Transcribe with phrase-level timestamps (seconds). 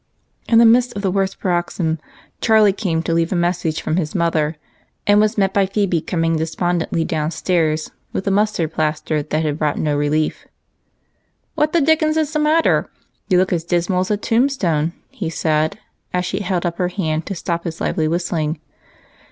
[0.49, 1.99] In the midst of the worst paroxysm
[2.41, 4.55] Charlie came to leave a message from his mother,
[5.05, 9.59] and was met by Phebe coming despondently downstairs with a mus tard plaster that had
[9.59, 10.47] brought no relief.
[11.55, 12.89] 248 EIGHT COUSINS." What the dickens is the matter?
[13.29, 15.77] You look as dis mal as a tombstone," he said,
[16.15, 18.59] as she held up her hand to stop his lively whistling.